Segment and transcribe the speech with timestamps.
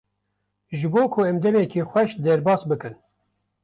[0.77, 2.93] Ji bo ku em demeke xweş derbas bikin.